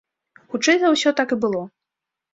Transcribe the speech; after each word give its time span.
Хутчэй 0.53 0.77
за 0.83 0.87
ўсё, 0.95 1.13
так 1.19 1.37
і 1.37 1.41
было. 1.47 1.63